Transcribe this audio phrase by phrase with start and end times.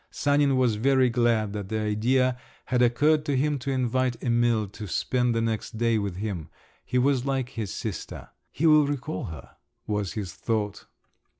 [0.09, 4.87] Sanin was very glad that the idea had occurred to him to invite Emil to
[4.87, 6.49] spend the next day with him;
[6.83, 8.29] he was like his sister.
[8.51, 10.87] "He will recall her," was his thought.